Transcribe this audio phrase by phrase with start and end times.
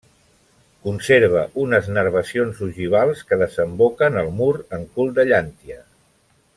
[0.85, 5.83] Conserva unes nervacions ogivals que desemboquen al mur en cul de llàntia.